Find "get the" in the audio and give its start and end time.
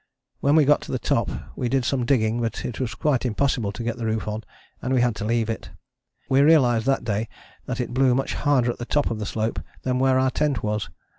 3.83-4.05